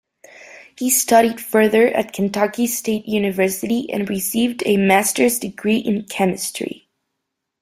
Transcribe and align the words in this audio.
He 0.79 0.89
studied 0.89 1.39
further 1.39 1.87
at 1.89 2.11
Kentucky 2.11 2.65
State 2.65 3.05
University 3.07 3.87
and 3.93 4.09
received 4.09 4.63
a 4.65 4.77
Master's 4.77 5.37
degree 5.37 5.77
in 5.77 6.05
Chemistry. 6.05 6.89